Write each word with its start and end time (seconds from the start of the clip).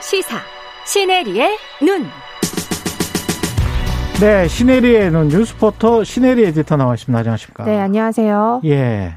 시사 0.00 0.38
시네리의 0.84 1.58
눈. 1.82 2.06
네, 4.20 4.48
시네리의 4.48 5.10
눈 5.10 5.28
뉴스포터 5.28 6.04
시네리 6.04 6.44
에디터 6.46 6.76
나와 6.76 6.94
있습니다. 6.94 7.18
안녕하십니까? 7.18 7.64
네, 7.64 7.78
안녕하세요. 7.78 8.62
예. 8.64 9.16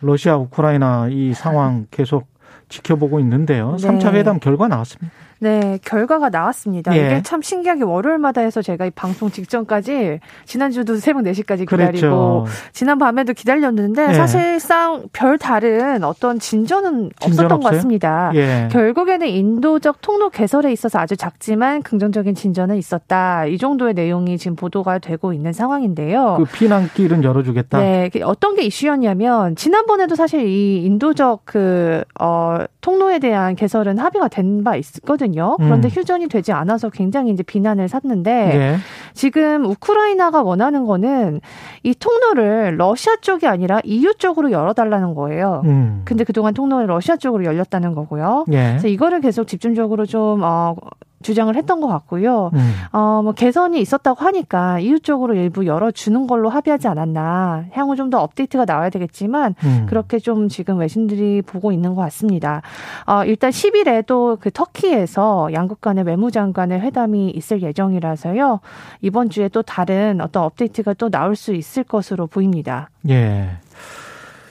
러시아 0.00 0.36
우크라이나 0.36 1.08
이 1.10 1.34
상황 1.34 1.86
계속 1.90 2.26
지켜보고 2.68 3.20
있는데요. 3.20 3.76
네. 3.80 3.88
3차 3.88 4.12
회담 4.14 4.38
결과 4.40 4.68
나왔습니다. 4.68 5.12
네, 5.40 5.78
결과가 5.84 6.30
나왔습니다. 6.30 6.96
예. 6.96 7.06
이게 7.06 7.22
참 7.22 7.40
신기하게 7.42 7.84
월요일마다 7.84 8.40
해서 8.40 8.60
제가 8.60 8.86
이 8.86 8.90
방송 8.90 9.30
직전까지 9.30 10.18
지난주도 10.44 10.96
새벽 10.96 11.22
4시까지 11.22 11.60
기다리고 11.68 11.76
그랬죠. 11.76 12.46
지난 12.72 12.98
밤에도 12.98 13.32
기다렸는데 13.32 14.08
예. 14.10 14.14
사실상 14.14 15.04
별 15.12 15.38
다른 15.38 16.02
어떤 16.02 16.38
진전은 16.40 17.10
진전 17.20 17.30
없었던 17.30 17.48
것 17.48 17.54
없어요? 17.54 17.72
같습니다. 17.78 18.32
예. 18.34 18.68
결국에는 18.72 19.28
인도적 19.28 20.00
통로 20.00 20.30
개설에 20.30 20.72
있어서 20.72 20.98
아주 20.98 21.16
작지만 21.16 21.82
긍정적인 21.82 22.34
진전은 22.34 22.76
있었다. 22.76 23.46
이 23.46 23.58
정도의 23.58 23.94
내용이 23.94 24.38
지금 24.38 24.56
보도가 24.56 24.98
되고 24.98 25.32
있는 25.32 25.52
상황인데요. 25.52 26.36
그 26.38 26.44
피난길은 26.44 27.22
열어주겠다. 27.22 27.78
네, 27.78 28.10
그 28.12 28.20
어떤 28.24 28.56
게 28.56 28.62
이슈였냐면 28.64 29.54
지난번에도 29.54 30.14
사실 30.16 30.46
이 30.48 30.82
인도적 30.84 31.42
그 31.44 32.02
어, 32.20 32.58
통로에 32.80 33.18
대한 33.20 33.54
개설은 33.54 33.98
합의가 33.98 34.26
된 34.28 34.48
바 34.64 34.74
있거든요. 34.76 35.27
그런데 35.58 35.88
음. 35.88 35.90
휴전이 35.90 36.28
되지 36.28 36.52
않아서 36.52 36.90
굉장히 36.90 37.32
이제 37.32 37.42
비난을 37.42 37.88
샀는데 37.88 38.30
예. 38.54 38.76
지금 39.14 39.64
우크라이나가 39.64 40.42
원하는 40.42 40.84
거는 40.84 41.40
이 41.82 41.94
통로를 41.94 42.76
러시아 42.78 43.16
쪽이 43.20 43.46
아니라 43.46 43.80
EU 43.84 44.14
쪽으로 44.14 44.50
열어달라는 44.50 45.14
거예요. 45.14 45.62
음. 45.64 46.02
근데 46.04 46.24
그동안 46.24 46.54
통로는 46.54 46.86
러시아 46.86 47.16
쪽으로 47.16 47.44
열렸다는 47.44 47.94
거고요. 47.94 48.44
예. 48.52 48.68
그래서 48.70 48.88
이거를 48.88 49.20
계속 49.20 49.46
집중적으로 49.46 50.06
좀 50.06 50.42
어, 50.42 50.76
주장을 51.22 51.54
했던 51.54 51.80
것 51.80 51.88
같고요. 51.88 52.50
음. 52.54 52.72
어, 52.92 53.20
뭐 53.22 53.32
개선이 53.32 53.80
있었다고 53.80 54.24
하니까 54.24 54.78
EU 54.80 55.00
쪽으로 55.00 55.34
일부 55.34 55.66
열어주는 55.66 56.26
걸로 56.26 56.48
합의하지 56.48 56.88
않았나. 56.88 57.64
향후 57.72 57.96
좀 57.96 58.08
더 58.08 58.22
업데이트가 58.22 58.64
나와야 58.64 58.88
되겠지만 58.88 59.54
음. 59.64 59.86
그렇게 59.86 60.18
좀 60.18 60.48
지금 60.48 60.78
외신들이 60.78 61.42
보고 61.42 61.72
있는 61.72 61.94
것 61.94 62.00
같습니다. 62.02 62.62
어, 63.06 63.22
일단 63.24 63.50
10일에 63.50 64.06
또 64.06 64.36
그 64.40 64.50
터키에서 64.50 65.50
양국 65.52 65.80
간의 65.80 66.04
외무장관의 66.04 66.80
회담이 66.80 67.30
있을 67.30 67.62
예정이라서요. 67.62 68.60
이번 69.02 69.30
주에 69.30 69.48
또 69.48 69.62
다른 69.62 70.20
어떤 70.20 70.44
업데이트가 70.44 70.94
또 70.94 71.10
나올 71.10 71.34
수 71.36 71.54
있을 71.54 71.82
것으로 71.84 72.26
보입니다. 72.26 72.88
예. 73.08 73.48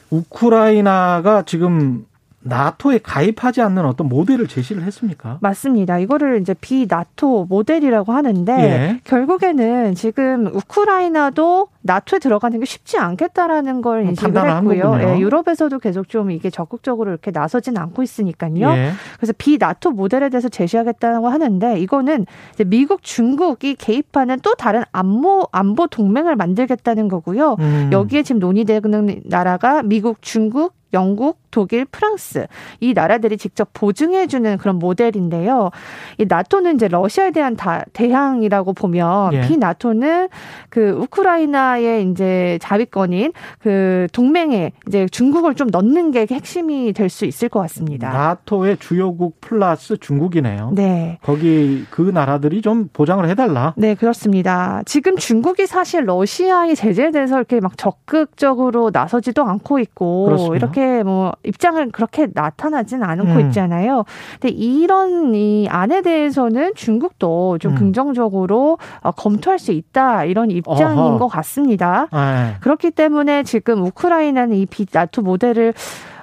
우크라이나가 0.10 1.44
지금 1.44 2.06
나토에 2.48 3.00
가입하지 3.00 3.62
않는 3.62 3.86
어떤 3.86 4.08
모델을 4.10 4.48
제시를 4.48 4.84
했습니까? 4.84 5.38
맞습니다. 5.42 6.00
이거를 6.00 6.42
이제 6.42 6.54
비나토 6.54 7.46
모델이라고 7.50 8.14
하는데 8.14 8.54
예. 8.54 9.00
결국에는 9.04 9.96
지금 9.96 10.48
우크라이나도 10.48 11.68
나토에 11.82 12.20
들어가는 12.20 12.60
게 12.60 12.66
쉽지 12.66 12.98
않겠다라는 12.98 13.82
걸 13.82 14.02
음, 14.02 14.10
인식을 14.10 14.50
했고요. 14.50 15.00
예, 15.02 15.20
유럽에서도 15.20 15.80
계속 15.80 16.10
좀 16.10 16.32
이게 16.32 16.50
적극적으로 16.50 17.12
이렇게 17.12 17.32
나서진 17.32 17.78
않고 17.78 18.04
있으니까요. 18.04 18.70
예. 18.70 18.92
그래서 19.18 19.34
비나토 19.38 19.92
모델에 19.92 20.30
대해서 20.30 20.50
제시하겠다고 20.50 21.30
하는데 21.30 21.80
이거는 21.80 22.26
이제 22.54 22.64
미국, 22.64 23.04
중국이 23.04 23.76
개입하는 23.76 24.40
또 24.42 24.54
다른 24.56 24.84
안보 24.92 25.48
안보 25.52 25.88
동맹을 25.88 26.36
만들겠다는 26.36 27.08
거고요. 27.08 27.56
음. 27.60 27.90
여기에 27.92 28.24
지금 28.24 28.40
논의되는 28.40 29.22
나라가 29.26 29.82
미국, 29.82 30.22
중국, 30.22 30.74
영국, 30.94 31.40
독일, 31.52 31.86
프랑스 31.86 32.48
이 32.80 32.94
나라들이 32.94 33.38
직접 33.38 33.70
보증해 33.74 34.28
주는 34.28 34.58
그런 34.58 34.78
모델인데요. 34.78 35.72
이 36.18 36.26
나토는 36.28 36.76
이제 36.76 36.88
러시아에 36.88 37.32
대한 37.32 37.56
다, 37.56 37.84
대항이라고 37.94 38.74
보면 38.74 39.34
예. 39.34 39.42
비나토는 39.42 40.30
그 40.70 40.92
우크라이나의 40.92 42.10
이제 42.10 42.60
자위권인 42.62 43.34
그 43.60 44.08
동맹에 44.14 44.72
이제 44.88 45.08
중국을 45.08 45.56
좀 45.56 45.68
넣는 45.72 46.12
게 46.12 46.28
핵심이 46.30 46.94
될 46.94 47.08
수 47.10 47.26
있을 47.26 47.50
것 47.50 47.60
같습니다. 47.62 48.12
나토의 48.12 48.78
주요국 48.78 49.40
플러스 49.42 49.98
중국이네요. 49.98 50.72
네. 50.76 51.18
거기 51.22 51.86
그 51.90 52.02
나라들이 52.02 52.62
좀 52.62 52.90
보장을 52.92 53.28
해달라. 53.30 53.74
네, 53.78 53.96
그렇습니다. 53.96 54.82
지금 54.86 55.16
중국이 55.16 55.66
사실 55.68 56.06
러시아의 56.06 56.76
제재에 56.76 57.12
대해서 57.12 57.38
이렇게 57.38 57.60
막 57.60 57.78
적극적으로 57.78 58.90
나서지도 58.94 59.44
않고 59.44 59.80
있고 59.80 60.26
그렇습니다. 60.26 60.56
이렇게 60.58 60.87
뭐 61.04 61.34
입장을 61.44 61.92
그렇게 61.92 62.28
나타나진 62.34 63.04
않고 63.04 63.24
음. 63.24 63.40
있잖아요. 63.48 64.04
근데 64.40 64.50
이런 64.56 65.36
이 65.36 65.68
안에 65.70 66.02
대해서는 66.02 66.74
중국도 66.76 67.58
좀 67.60 67.74
음. 67.74 67.78
긍정적으로 67.78 68.78
어, 69.02 69.12
검토할 69.12 69.60
수 69.60 69.72
있다 69.72 70.24
이런 70.26 70.52
입장인 70.52 70.98
어허. 71.00 71.18
것 71.20 71.28
같습니다. 71.28 72.08
예. 72.14 72.56
그렇기 72.62 72.92
때문에 72.92 73.44
지금 73.44 73.84
우크라이나는 73.86 74.56
이 74.56 74.66
비나토 74.66 75.22
모델을 75.22 75.74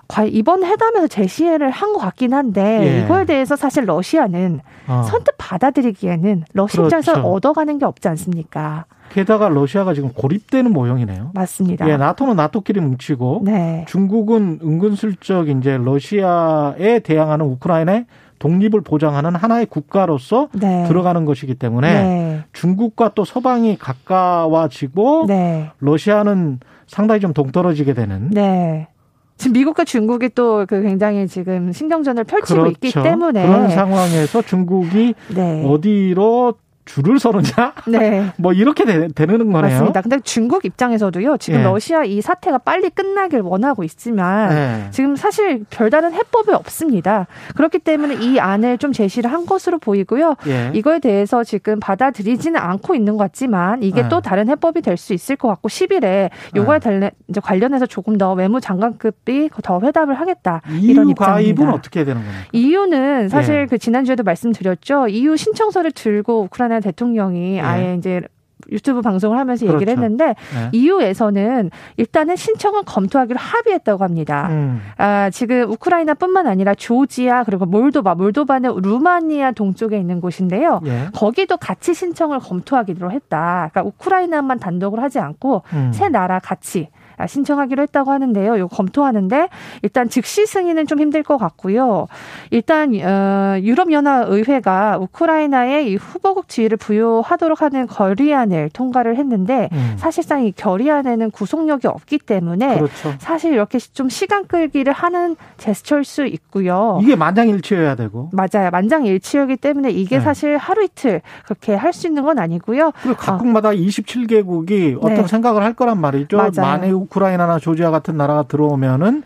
과- 0.09 0.25
이번 0.25 0.65
회담에서 0.65 1.07
제시를 1.07 1.71
한 1.71 1.93
것 1.95 1.99
같긴 2.01 2.35
한데 2.35 2.81
예. 3.01 3.05
이거에 3.05 3.25
대해서 3.25 3.57
사실 3.57 3.85
러시아는 3.87 4.61
어. 4.89 5.03
선뜻 5.09 5.35
받아들이기에는 5.39 6.45
러시아 6.53 6.85
입장에서 6.85 7.13
그렇죠. 7.13 7.29
얻어가는 7.29 7.79
게 7.79 7.85
없지 7.87 8.09
않습니까? 8.09 8.85
게다가 9.15 9.49
러시아가 9.49 9.95
지금 9.95 10.13
고립되는 10.13 10.73
모형이네요. 10.73 11.31
맞습니다. 11.35 11.89
예, 11.89 11.97
나토는 11.97 12.35
나토끼리 12.35 12.81
뭉치고 12.81 13.43
네. 13.45 13.85
중국은 13.87 14.59
은근슬쩍 14.61 15.49
이제 15.51 15.79
러시아에 15.79 16.99
대항하는 16.99 17.47
우크라이나의 17.47 18.07
독립을 18.41 18.81
보장하는 18.81 19.37
하나의 19.37 19.67
국가로서 19.67 20.49
네. 20.53 20.85
들어가는 20.89 21.25
것이기 21.27 21.55
때문에 21.55 22.03
네. 22.03 22.45
중국과 22.53 23.13
또 23.15 23.25
서방이 23.25 23.79
가까워지고 23.79 25.27
네. 25.29 25.71
러시아는 25.79 26.59
상당히 26.89 27.21
좀 27.21 27.33
동떨어지게 27.33 27.95
되는 27.95 28.31
네. 28.31 28.89
지금 29.37 29.53
미국과 29.53 29.85
중국이 29.85 30.31
또 30.31 30.65
그 30.67 30.83
굉장히 30.83 31.29
지금 31.29 31.73
신경전을 31.73 32.25
펼치고 32.25 32.61
그렇죠. 32.63 32.73
있기 32.73 32.93
때문에 32.93 33.47
그런 33.47 33.69
상황에서 33.71 34.43
중국이 34.43 35.15
네. 35.35 35.65
어디로 35.67 36.55
줄을 36.85 37.19
서느냐 37.19 37.73
네. 37.87 38.33
뭐 38.39 38.53
이렇게 38.53 38.85
되, 38.85 39.09
되는 39.09 39.53
거네요. 39.53 39.71
맞습니다. 39.73 40.01
근데 40.01 40.19
중국 40.21 40.65
입장에서도요. 40.65 41.37
지금 41.39 41.61
예. 41.61 41.65
러시아 41.65 42.05
이 42.05 42.21
사태가 42.21 42.59
빨리 42.59 42.91
끝나길 42.91 43.41
원하고 43.41 43.85
있지만 43.85 44.49
네. 44.49 44.89
지금 44.91 45.17
사실 45.17 45.65
별다른 45.71 46.13
해법이 46.13 46.53
없습니다. 46.53 47.27
그렇기 47.55 47.79
때문에 47.81 48.15
이 48.17 48.39
안을 48.39 48.79
좀 48.79 48.93
제시를 48.93 49.31
한 49.33 49.47
것으로 49.47 49.79
보이고요. 49.79 50.37
예. 50.47 50.71
이거에 50.75 50.99
대해서 50.99 51.45
지금 51.45 51.79
받아들이지는 51.81 52.59
않고 52.61 52.95
있는 52.95 53.17
것 53.17 53.25
같지만 53.25 53.83
이게 53.83 54.03
네. 54.03 54.09
또 54.09 54.21
다른 54.21 54.49
해법이 54.49 54.81
될 54.81 54.95
수 54.97 55.13
있을 55.13 55.37
것 55.37 55.49
같고 55.49 55.69
10일에 55.69 56.31
요거에 56.55 56.79
달래 56.79 57.11
이제 57.29 57.41
관련해서 57.41 57.85
조금 57.85 58.17
더 58.17 58.33
외무장관급이 58.33 59.51
더 59.63 59.81
회담을 59.81 60.15
하겠다 60.21 60.63
이런 60.69 61.09
입장입니다. 61.11 61.27
가입은 61.27 61.69
어떻게 61.71 62.05
되는 62.05 62.23
겁니까? 62.23 62.45
EU는 62.53 63.29
사실 63.29 63.63
예. 63.63 63.67
그 63.67 63.79
지난주에도 63.79 64.23
말씀드렸죠. 64.23 65.09
EU 65.09 65.37
신청서를 65.37 65.93
들고 65.93 66.43
우크라이나 66.45 66.74
대통령이 66.81 67.57
예. 67.57 67.61
아예 67.61 67.95
이제 67.95 68.23
유튜브 68.71 69.03
방송을 69.03 69.39
하면서 69.39 69.67
얘기를 69.67 69.81
그렇죠. 69.81 70.03
했는데 70.03 70.27
네. 70.27 70.69
EU에서는 70.73 71.71
일단은 71.97 72.37
신청을 72.37 72.83
검토하기로 72.85 73.39
합의했다고 73.39 74.03
합니다. 74.03 74.49
음. 74.51 74.81
아, 74.97 75.31
지금 75.31 75.71
우크라이나뿐만 75.71 76.47
아니라 76.47 76.75
조지아 76.75 77.45
그리고 77.45 77.67
몰도바, 77.67 78.15
몰도바는 78.15 78.77
루마니아 78.81 79.53
동쪽에 79.53 79.99
있는 79.99 80.21
곳인데요. 80.21 80.81
예. 80.87 81.09
거기도 81.13 81.57
같이 81.57 81.95
신청을 81.95 82.39
검토하기로 82.41 83.11
했다. 83.11 83.71
그러니까 83.73 83.83
우크라이나만 83.83 84.59
단독으로 84.61 85.03
하지 85.03 85.19
않고 85.19 85.63
음. 85.73 85.91
세 85.93 86.09
나라 86.09 86.39
같이 86.39 86.89
아, 86.93 87.04
신청하기로 87.27 87.83
했다고 87.83 88.11
하는데요. 88.11 88.57
이거 88.57 88.67
검토하는데 88.69 89.49
일단 89.83 90.09
즉시 90.09 90.47
승인은 90.47 90.87
좀 90.87 91.01
힘들 91.01 91.23
것 91.23 91.39
같고요. 91.39 92.07
일단 92.51 92.95
어, 93.03 93.57
유럽연합 93.61 94.29
의회가 94.31 94.99
우크라이나에 94.99 95.85
이 95.89 95.97
후보국 95.97 96.49
지위를 96.49 96.77
부여하도록 96.77 97.63
하는 97.63 97.87
결의안을 97.87 98.71
통과를 98.73 99.17
했는데 99.17 99.69
음. 99.73 99.95
사실상 99.99 100.45
이 100.45 100.53
결의안에는 100.53 101.31
구속력이 101.31 101.87
없기 101.87 102.19
때문에 102.19 102.77
그렇죠. 102.77 103.15
사실 103.19 103.53
이렇게 103.53 103.79
좀 103.79 104.09
시간 104.09 104.47
끌기를 104.47 104.93
하는 104.93 105.37
제스처일 105.57 106.05
수 106.05 106.27
있고요. 106.27 106.99
이게 107.03 107.17
만장일치여야 107.17 107.95
되고 107.97 108.31
맞아요. 108.33 108.71
만장일치이기 108.71 109.57
때문에 109.57 109.91
이게 109.91 110.19
네. 110.19 110.25
사실 110.25 110.57
하루 110.59 110.85
이틀 110.85 111.23
그렇게 111.45 111.75
할 111.75 111.95
수 111.95 112.09
있는 112.09 112.25
건 112.25 112.41
아니고요. 112.41 112.91
그리고 113.03 113.17
각국마다 113.17 113.71
27개국이 113.71 114.97
어떤 114.99 115.15
네. 115.15 115.27
생각을 115.27 115.63
할 115.63 115.73
거란 115.75 116.01
말이죠. 116.01 116.37
맞아요. 116.37 116.51
만에 116.57 116.91
우크라이나나 117.05 117.59
조지아 117.59 117.91
같은 117.91 118.17
나라가 118.17 118.45
들어오면은 118.45 119.23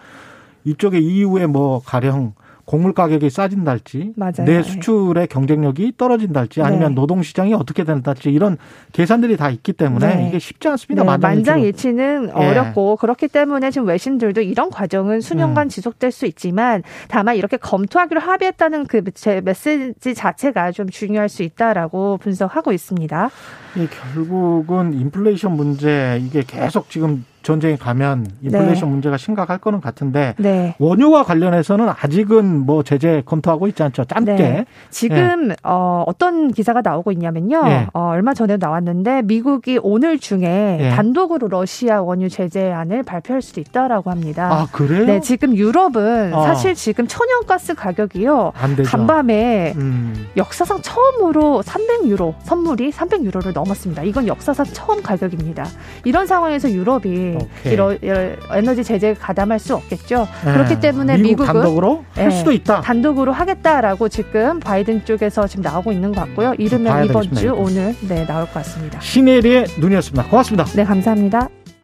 이쪽에 0.64 0.98
EU에 0.98 1.46
뭐 1.46 1.80
가령 1.84 2.34
곡물 2.64 2.92
가격이 2.92 3.30
싸진달지, 3.30 4.12
맞아요. 4.14 4.44
내 4.44 4.62
수출의 4.62 5.28
경쟁력이 5.28 5.94
떨어진달지, 5.96 6.60
아니면 6.60 6.90
네. 6.90 6.94
노동 6.96 7.22
시장이 7.22 7.54
어떻게 7.54 7.82
된달지 7.82 8.28
이런 8.28 8.58
계산들이 8.92 9.38
다 9.38 9.48
있기 9.48 9.72
때문에 9.72 10.16
네. 10.16 10.28
이게 10.28 10.38
쉽지 10.38 10.68
않습니다. 10.68 11.02
네. 11.02 11.16
만장일치는 11.16 12.28
예. 12.28 12.46
어렵고 12.46 12.96
그렇기 12.96 13.28
때문에 13.28 13.70
지금 13.70 13.88
외신들도 13.88 14.42
이런 14.42 14.68
과정은 14.68 15.22
수년간 15.22 15.66
음. 15.66 15.68
지속될 15.70 16.12
수 16.12 16.26
있지만 16.26 16.82
다만 17.08 17.36
이렇게 17.36 17.56
검토하기로 17.56 18.20
합의했다는 18.20 18.86
그 18.86 19.02
제- 19.14 19.40
메시지 19.40 20.14
자체가 20.14 20.72
좀 20.72 20.90
중요할 20.90 21.30
수 21.30 21.42
있다라고 21.42 22.18
분석하고 22.18 22.72
있습니다. 22.74 23.30
이 23.76 23.86
결국은 24.14 24.92
인플레이션 24.92 25.52
문제 25.52 26.20
이게 26.22 26.42
계속 26.46 26.90
지금 26.90 27.24
전쟁이 27.42 27.76
가면 27.76 28.26
인플레이션 28.42 28.88
문제가 28.90 29.16
심각할 29.16 29.58
거는 29.58 29.80
같은데 29.80 30.34
네. 30.38 30.74
원유와 30.78 31.22
관련해서는 31.22 31.88
아직은 31.88 32.66
뭐 32.66 32.82
제재 32.82 33.22
검토하고 33.24 33.68
있지 33.68 33.82
않죠. 33.82 34.04
짧게. 34.04 34.34
네. 34.34 34.64
지금 34.90 35.52
어, 35.62 36.04
어떤 36.06 36.52
기사가 36.52 36.82
나오고 36.82 37.12
있냐면요. 37.12 37.62
예. 37.66 37.86
어, 37.94 38.08
얼마 38.10 38.34
전에 38.34 38.56
나왔는데 38.56 39.22
미국이 39.22 39.78
오늘 39.82 40.18
중에 40.18 40.78
예. 40.80 40.90
단독으로 40.90 41.48
러시아 41.48 42.02
원유 42.02 42.28
제재안을 42.28 43.02
발표할 43.02 43.40
수도 43.40 43.60
있다라고 43.60 44.10
합니다. 44.10 44.48
아 44.52 44.66
그래요? 44.70 45.06
네, 45.06 45.20
지금 45.20 45.56
유럽은 45.56 46.34
어. 46.34 46.42
사실 46.42 46.74
지금 46.74 47.06
천연가스 47.06 47.74
가격이요. 47.74 48.52
안 48.56 48.76
되죠. 48.76 48.90
간밤에 48.90 49.72
음. 49.76 50.26
역사상 50.36 50.82
처음으로 50.82 51.62
300유로 51.64 52.34
선물이 52.42 52.90
300유로를 52.90 53.52
넘었습니다. 53.52 54.02
이건 54.02 54.26
역사상 54.26 54.66
처음 54.66 55.02
가격입니다. 55.02 55.66
이런 56.04 56.26
상황에서 56.26 56.70
유럽이 56.70 57.37
오케이. 57.38 57.72
이런 57.72 57.98
이런 58.02 58.36
에너지 58.52 58.84
제재 58.84 59.14
가담할 59.14 59.58
수 59.58 59.74
없겠죠. 59.74 60.26
예. 60.46 60.52
그렇기 60.52 60.80
때문에 60.80 61.16
미국 61.16 61.42
미국은 61.42 61.46
단독으로 61.46 62.04
할 62.14 62.26
예. 62.26 62.30
수도 62.30 62.52
있다. 62.52 62.80
단독으로 62.80 63.32
하겠다라고 63.32 64.08
지금 64.08 64.60
바이든 64.60 65.04
쪽에서 65.04 65.46
지금 65.46 65.62
나오고 65.62 65.92
있는 65.92 66.12
것 66.12 66.20
같고요. 66.26 66.54
이르면 66.58 67.04
이번 67.06 67.22
되겠습니다, 67.22 67.40
주. 67.40 67.54
오늘 67.60 67.94
네 68.08 68.26
나올 68.26 68.46
것 68.46 68.54
같습니다. 68.54 69.00
신혜리의 69.00 69.66
눈이었습니다. 69.80 70.24
고맙습니다. 70.28 70.64
네 70.74 70.84
감사합니다. 70.84 71.57